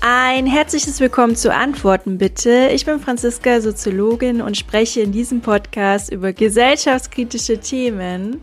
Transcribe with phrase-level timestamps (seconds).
[0.00, 2.70] Ein herzliches Willkommen zu Antworten bitte.
[2.72, 8.40] Ich bin Franziska, Soziologin und spreche in diesem Podcast über gesellschaftskritische Themen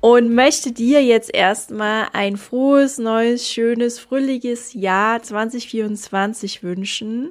[0.00, 7.30] und möchte dir jetzt erstmal ein frohes, neues, schönes, fröhliches Jahr 2024 wünschen.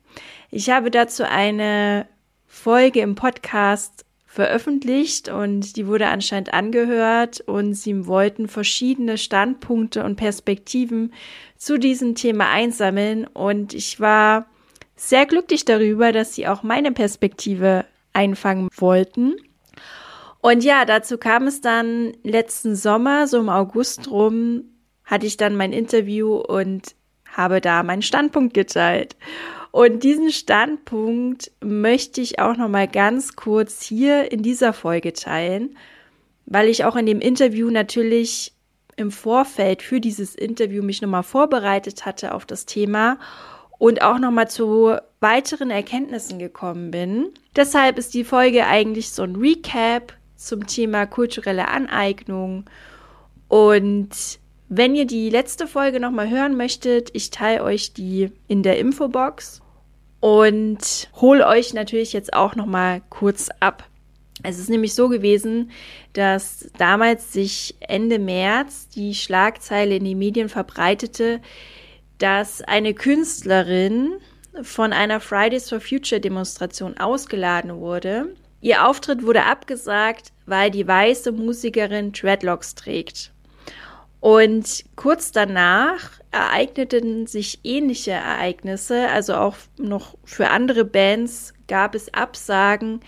[0.49, 2.07] Ich habe dazu eine
[2.47, 10.15] Folge im Podcast veröffentlicht und die wurde anscheinend angehört und sie wollten verschiedene Standpunkte und
[10.15, 11.13] Perspektiven
[11.57, 14.47] zu diesem Thema einsammeln und ich war
[14.95, 19.35] sehr glücklich darüber, dass sie auch meine Perspektive einfangen wollten.
[20.41, 24.65] Und ja, dazu kam es dann letzten Sommer, so im August rum,
[25.03, 26.95] hatte ich dann mein Interview und
[27.31, 29.15] habe da meinen Standpunkt geteilt.
[29.71, 35.77] Und diesen Standpunkt möchte ich auch noch mal ganz kurz hier in dieser Folge teilen,
[36.45, 38.53] weil ich auch in dem Interview natürlich
[38.95, 43.19] im Vorfeld für dieses Interview mich noch mal vorbereitet hatte auf das Thema
[43.77, 47.29] und auch noch mal zu weiteren Erkenntnissen gekommen bin.
[47.55, 52.65] Deshalb ist die Folge eigentlich so ein Recap zum Thema kulturelle Aneignung
[53.47, 58.63] und wenn ihr die letzte Folge noch mal hören möchtet, ich teile euch die in
[58.63, 59.61] der Infobox
[60.19, 63.87] und hol euch natürlich jetzt auch noch mal kurz ab.
[64.43, 65.71] Es ist nämlich so gewesen,
[66.13, 71.41] dass damals sich Ende März die Schlagzeile in den Medien verbreitete,
[72.17, 74.13] dass eine Künstlerin
[74.61, 78.35] von einer Fridays for Future Demonstration ausgeladen wurde.
[78.61, 83.31] Ihr Auftritt wurde abgesagt, weil die weiße Musikerin Dreadlocks trägt.
[84.19, 92.13] Und kurz danach ereigneten sich ähnliche Ereignisse, also auch noch für andere Bands gab es
[92.13, 93.01] Absagen,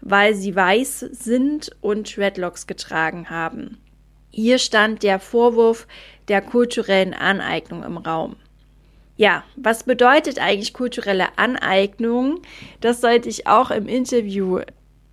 [0.00, 3.78] weil sie weiß sind und Dreadlocks getragen haben.
[4.30, 5.86] Hier stand der Vorwurf
[6.28, 8.36] der kulturellen Aneignung im Raum.
[9.16, 12.40] Ja, was bedeutet eigentlich kulturelle Aneignung?
[12.80, 14.60] Das sollte ich auch im Interview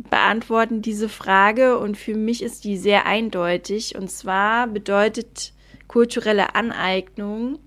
[0.09, 3.95] beantworten diese Frage und für mich ist die sehr eindeutig.
[3.95, 5.53] Und zwar bedeutet
[5.87, 7.59] kulturelle Aneignung,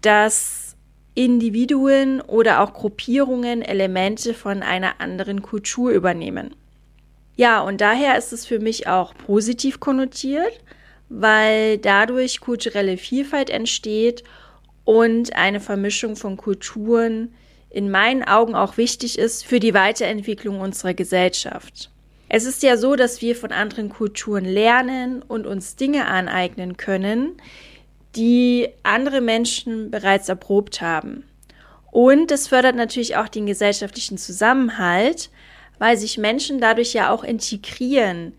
[0.00, 0.76] dass
[1.14, 6.54] Individuen oder auch Gruppierungen Elemente von einer anderen Kultur übernehmen.
[7.36, 10.60] Ja, und daher ist es für mich auch positiv konnotiert,
[11.08, 14.24] weil dadurch kulturelle Vielfalt entsteht
[14.84, 17.34] und eine Vermischung von Kulturen
[17.70, 21.90] in meinen Augen auch wichtig ist für die Weiterentwicklung unserer Gesellschaft.
[22.28, 27.40] Es ist ja so, dass wir von anderen Kulturen lernen und uns Dinge aneignen können,
[28.16, 31.24] die andere Menschen bereits erprobt haben.
[31.90, 35.30] Und es fördert natürlich auch den gesellschaftlichen Zusammenhalt,
[35.78, 38.34] weil sich Menschen dadurch ja auch integrieren,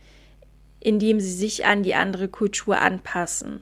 [0.79, 3.61] indem sie sich an die andere Kultur anpassen.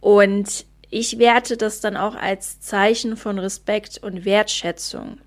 [0.00, 5.18] Und ich werte das dann auch als Zeichen von Respekt und Wertschätzung.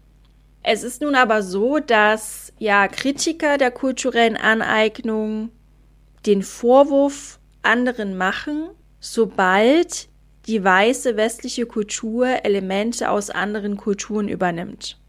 [0.61, 5.49] Es ist nun aber so, dass ja Kritiker der kulturellen Aneignung
[6.27, 10.07] den Vorwurf anderen machen, sobald
[10.45, 14.99] die weiße westliche Kultur Elemente aus anderen Kulturen übernimmt.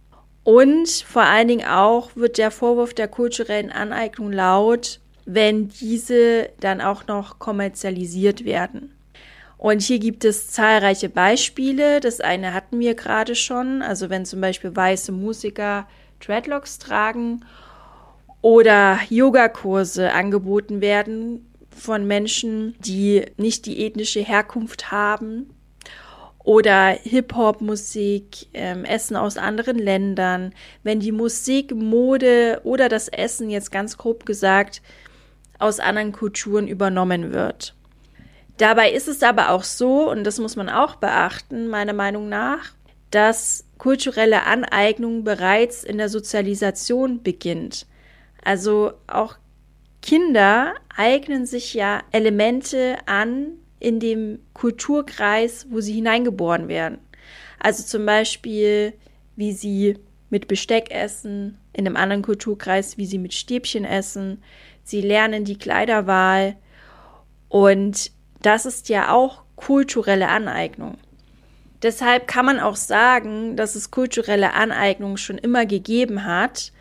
[0.43, 6.81] Und vor allen Dingen auch wird der Vorwurf der kulturellen Aneignung laut, wenn diese dann
[6.81, 8.96] auch noch kommerzialisiert werden.
[9.59, 12.01] Und hier gibt es zahlreiche Beispiele.
[12.01, 13.83] Das eine hatten wir gerade schon.
[13.83, 15.87] Also wenn zum Beispiel weiße Musiker
[16.21, 17.45] Dreadlocks tragen
[18.43, 25.51] oder Yogakurse angeboten werden von Menschen, die nicht die ethnische Herkunft haben
[26.39, 30.55] oder Hip-Hop-Musik, ähm, Essen aus anderen Ländern,
[30.85, 34.81] wenn die Musik, Mode oder das Essen jetzt ganz grob gesagt
[35.59, 37.75] aus anderen Kulturen übernommen wird.
[38.59, 42.73] Dabei ist es aber auch so, und das muss man auch beachten, meiner Meinung nach,
[43.11, 47.87] dass kulturelle Aneignung bereits in der Sozialisation beginnt.
[48.43, 49.37] Also auch
[50.01, 53.49] Kinder eignen sich ja Elemente an
[53.81, 56.99] in dem Kulturkreis, wo sie hineingeboren werden.
[57.59, 58.95] Also zum Beispiel,
[59.35, 59.99] wie sie
[60.31, 64.43] mit Besteck essen, in einem anderen Kulturkreis, wie sie mit Stäbchen essen.
[64.83, 66.57] Sie lernen die Kleiderwahl
[67.49, 68.11] und
[68.47, 70.99] das ist ja auch kulturelle Aneignung.
[71.83, 76.73] Deshalb kann man auch sagen, dass es kulturelle Aneignung schon immer gegeben hat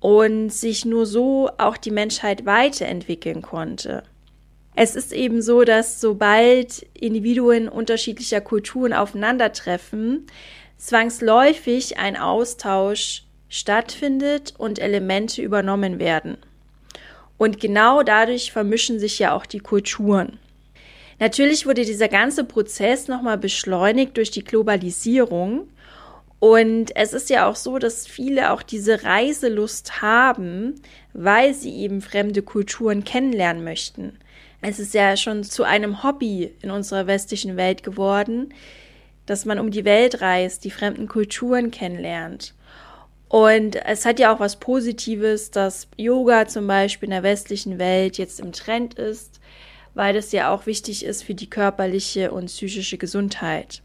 [0.00, 4.02] und sich nur so auch die Menschheit weiterentwickeln konnte.
[4.74, 10.26] Es ist eben so, dass sobald Individuen unterschiedlicher Kulturen aufeinandertreffen,
[10.76, 16.38] zwangsläufig ein Austausch stattfindet und Elemente übernommen werden.
[17.38, 20.38] Und genau dadurch vermischen sich ja auch die Kulturen.
[21.18, 25.68] Natürlich wurde dieser ganze Prozess nochmal beschleunigt durch die Globalisierung.
[26.40, 30.76] Und es ist ja auch so, dass viele auch diese Reiselust haben,
[31.12, 34.18] weil sie eben fremde Kulturen kennenlernen möchten.
[34.60, 38.54] Es ist ja schon zu einem Hobby in unserer westlichen Welt geworden,
[39.26, 42.54] dass man um die Welt reist, die fremden Kulturen kennenlernt.
[43.28, 48.16] Und es hat ja auch was Positives, dass Yoga zum Beispiel in der westlichen Welt
[48.16, 49.40] jetzt im Trend ist,
[49.98, 53.82] weil das ja auch wichtig ist für die körperliche und psychische Gesundheit.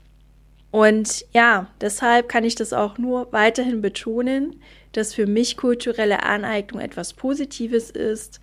[0.70, 4.62] Und ja, deshalb kann ich das auch nur weiterhin betonen,
[4.92, 8.42] dass für mich kulturelle Aneignung etwas Positives ist,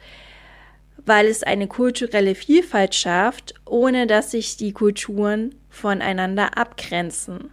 [1.07, 7.53] weil es eine kulturelle Vielfalt schafft, ohne dass sich die Kulturen voneinander abgrenzen.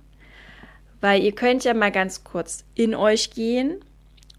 [0.99, 3.85] Weil ihr könnt ja mal ganz kurz in euch gehen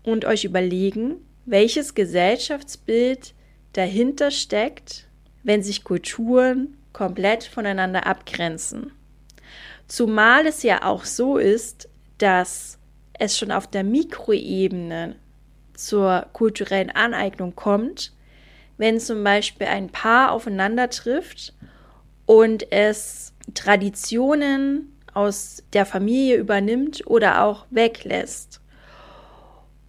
[0.03, 3.33] und euch überlegen, welches Gesellschaftsbild
[3.75, 5.08] dahinter steckt,
[5.49, 8.93] wenn sich Kulturen komplett voneinander abgrenzen.
[9.87, 12.79] Zumal es ja auch so ist, dass
[13.15, 15.17] es schon auf der Mikroebene
[15.73, 18.13] zur kulturellen Aneignung kommt,
[18.77, 21.55] wenn zum Beispiel ein Paar aufeinander trifft
[22.27, 28.61] und es Traditionen aus der Familie übernimmt oder auch weglässt.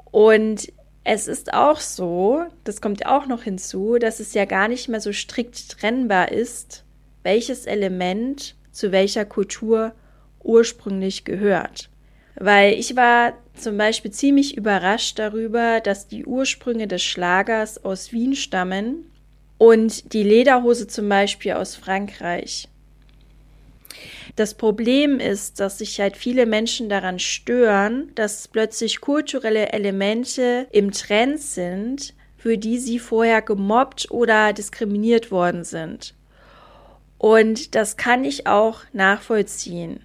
[0.06, 0.72] Und
[1.12, 5.02] es ist auch so, das kommt auch noch hinzu, dass es ja gar nicht mehr
[5.02, 6.84] so strikt trennbar ist,
[7.24, 9.94] welches Element zu welcher Kultur
[10.44, 11.90] ursprünglich gehört.
[12.36, 18.36] Weil ich war zum Beispiel ziemlich überrascht darüber, dass die Ursprünge des Schlagers aus Wien
[18.36, 19.10] stammen
[19.58, 22.70] und die Lederhose zum Beispiel aus Frankreich.
[24.36, 30.92] Das Problem ist, dass sich halt viele Menschen daran stören, dass plötzlich kulturelle Elemente im
[30.92, 36.16] Trend sind, für die sie vorher gemobbt oder diskriminiert worden sind.
[37.18, 40.00] Und das kann ich auch nachvollziehen.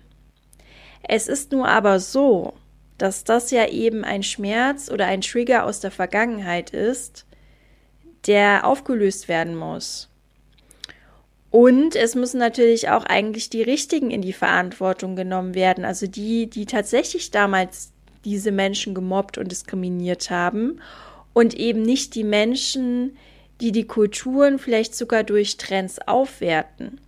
[1.06, 2.54] Es ist nur aber so,
[2.98, 7.26] dass das ja eben ein Schmerz oder ein Trigger aus der Vergangenheit ist,
[8.26, 10.08] der aufgelöst werden muss.
[11.54, 16.50] Und es müssen natürlich auch eigentlich die Richtigen in die Verantwortung genommen werden, also die,
[16.50, 17.92] die tatsächlich damals
[18.24, 20.80] diese Menschen gemobbt und diskriminiert haben.
[21.32, 23.16] Und eben nicht die Menschen,
[23.60, 27.00] die die Kulturen vielleicht sogar durch Trends aufwerten.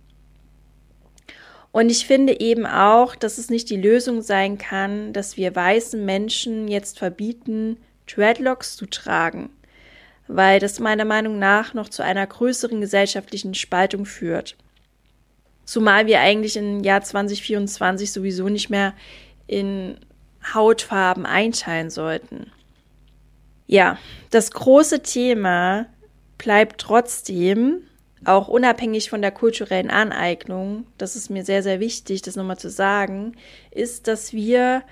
[1.73, 6.05] Und ich finde eben auch, dass es nicht die Lösung sein kann, dass wir weißen
[6.05, 9.49] Menschen jetzt verbieten, Dreadlocks zu tragen,
[10.27, 14.55] weil das meiner Meinung nach noch zu einer größeren gesellschaftlichen Spaltung führt.
[15.65, 18.93] Zumal wir eigentlich im Jahr 2024 sowieso nicht mehr
[19.47, 19.97] in
[20.53, 22.51] Hautfarben einteilen sollten.
[23.65, 23.97] Ja,
[24.29, 25.87] das große Thema
[26.37, 27.81] bleibt trotzdem,
[28.23, 32.69] auch unabhängig von der kulturellen Aneignung, das ist mir sehr, sehr wichtig, das nochmal zu
[32.69, 33.33] sagen,
[33.71, 34.83] ist, dass wir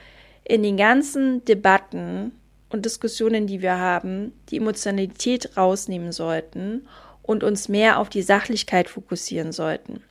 [0.44, 2.34] in den ganzen Debatten
[2.69, 6.88] und Diskussionen, die wir haben, die Emotionalität rausnehmen sollten
[7.22, 10.03] und uns mehr auf die Sachlichkeit fokussieren sollten.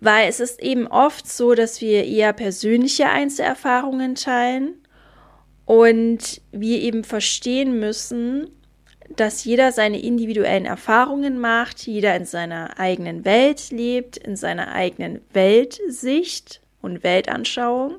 [0.00, 4.74] Weil es ist eben oft so, dass wir eher persönliche Einzelerfahrungen teilen
[5.66, 8.48] und wir eben verstehen müssen,
[9.16, 15.20] dass jeder seine individuellen Erfahrungen macht, jeder in seiner eigenen Welt lebt, in seiner eigenen
[15.32, 17.96] Weltsicht und Weltanschauung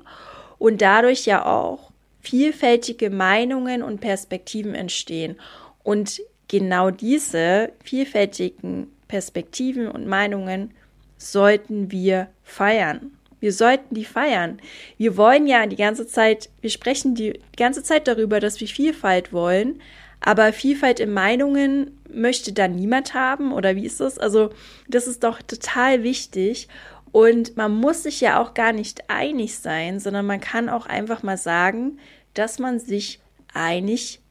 [0.57, 1.90] und dadurch ja auch
[2.21, 5.37] vielfältige Meinungen und Perspektiven entstehen.
[5.83, 10.71] Und genau diese vielfältigen Perspektiven und Meinungen
[11.17, 13.11] sollten wir feiern.
[13.39, 14.59] Wir sollten die feiern.
[14.97, 19.33] Wir wollen ja die ganze Zeit, wir sprechen die ganze Zeit darüber, dass wir Vielfalt
[19.33, 19.81] wollen,
[20.19, 24.19] aber Vielfalt in Meinungen möchte da niemand haben oder wie ist das?
[24.19, 24.51] Also
[24.87, 26.67] das ist doch total wichtig
[27.11, 31.23] und man muss sich ja auch gar nicht einig sein, sondern man kann auch einfach
[31.23, 31.99] mal sagen,
[32.33, 33.19] dass man sich
[33.53, 34.21] einig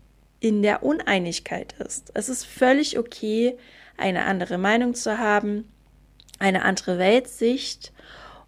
[0.41, 2.11] in der Uneinigkeit ist.
[2.15, 3.57] Es ist völlig okay,
[3.99, 5.71] eine andere Meinung zu haben,
[6.39, 7.93] eine andere Weltsicht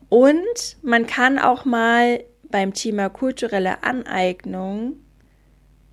[0.08, 4.96] und man kann auch mal beim Thema kulturelle Aneignung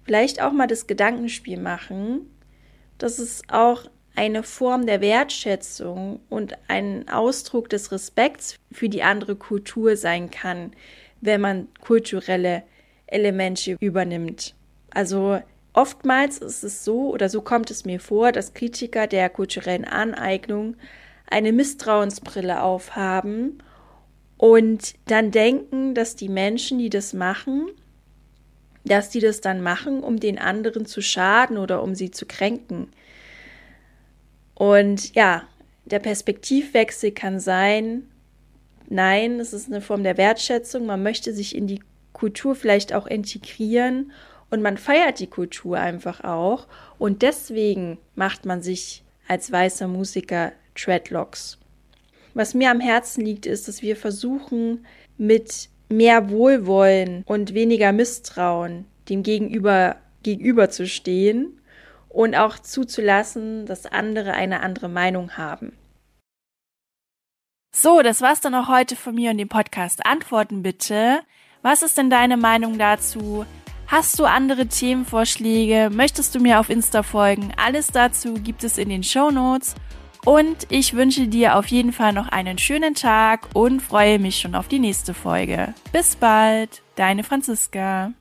[0.03, 2.21] vielleicht auch mal das Gedankenspiel machen,
[2.97, 9.37] dass es auch eine Form der Wertschätzung und ein Ausdruck des Respekts für die andere
[9.37, 10.73] Kultur sein kann,
[11.21, 12.63] wenn man kulturelle
[13.07, 14.55] Elemente übernimmt.
[14.89, 19.85] Also oftmals ist es so oder so kommt es mir vor, dass Kritiker der kulturellen
[19.85, 20.75] Aneignung
[21.31, 23.63] eine Misstrauensbrille aufhaben
[24.35, 27.69] und dann denken, dass die Menschen, die das machen,
[28.83, 32.89] dass die das dann machen, um den anderen zu schaden oder um sie zu kränken.
[34.59, 35.43] Und ja,
[35.85, 38.09] der Perspektivwechsel kann sein,
[38.89, 43.07] nein, es ist eine Form der Wertschätzung, man möchte sich in die Kultur vielleicht auch
[43.07, 44.11] integrieren
[44.49, 46.67] und man feiert die Kultur einfach auch.
[46.97, 51.57] Und deswegen macht man sich als weißer Musiker Treadlocks.
[52.33, 54.85] Was mir am Herzen liegt, ist, dass wir versuchen,
[55.17, 61.58] mit mehr Wohlwollen und weniger Misstrauen dem Gegenüber gegenüberzustehen
[62.09, 65.77] und auch zuzulassen, dass andere eine andere Meinung haben.
[67.71, 70.05] So, das war's dann auch heute von mir und dem Podcast.
[70.05, 71.21] Antworten bitte.
[71.61, 73.45] Was ist denn deine Meinung dazu?
[73.87, 75.89] Hast du andere Themenvorschläge?
[75.91, 77.53] Möchtest du mir auf Insta folgen?
[77.57, 79.75] Alles dazu gibt es in den Show Notes.
[80.25, 84.55] Und ich wünsche dir auf jeden Fall noch einen schönen Tag und freue mich schon
[84.55, 85.73] auf die nächste Folge.
[85.91, 88.13] Bis bald, deine Franziska.